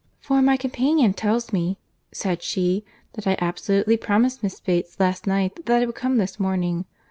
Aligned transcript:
"For 0.19 0.41
my 0.41 0.57
companion 0.57 1.13
tells 1.13 1.53
me," 1.53 1.77
said 2.11 2.41
she, 2.41 2.83
"that 3.13 3.27
I 3.27 3.37
absolutely 3.39 3.97
promised 3.97 4.41
Miss 4.41 4.59
Bates 4.59 4.99
last 4.99 5.27
night, 5.27 5.63
that 5.67 5.83
I 5.83 5.85
would 5.85 5.93
come 5.93 6.17
this 6.17 6.39
morning. 6.39 6.85